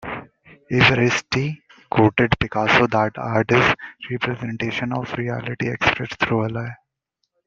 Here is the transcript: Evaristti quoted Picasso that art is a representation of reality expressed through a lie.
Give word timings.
Evaristti 0.71 1.57
quoted 1.91 2.33
Picasso 2.39 2.87
that 2.87 3.15
art 3.19 3.51
is 3.51 3.63
a 3.63 3.75
representation 4.09 4.93
of 4.93 5.13
reality 5.15 5.69
expressed 5.69 6.15
through 6.21 6.47
a 6.47 6.47
lie. 6.49 6.75